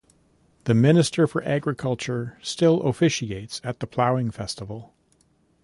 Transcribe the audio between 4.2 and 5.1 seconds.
Festival.